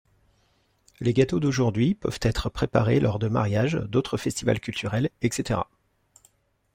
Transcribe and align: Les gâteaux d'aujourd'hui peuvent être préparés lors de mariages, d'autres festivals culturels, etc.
Les 0.99 1.13
gâteaux 1.13 1.39
d'aujourd'hui 1.39 1.93
peuvent 1.93 2.17
être 2.23 2.49
préparés 2.49 2.99
lors 2.99 3.19
de 3.19 3.27
mariages, 3.27 3.75
d'autres 3.75 4.17
festivals 4.17 4.59
culturels, 4.59 5.11
etc. 5.21 5.59